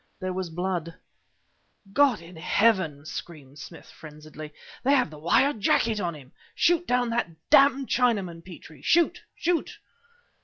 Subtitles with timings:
[0.19, 0.95] There was blood
[1.93, 4.51] "God in heaven!" screamed Smith frenziedly
[4.83, 6.31] "they have the wire jacket on him!
[6.55, 8.81] Shoot down that damned Chinaman, Petrie!
[8.81, 9.21] Shoot!
[9.35, 9.77] Shoot!"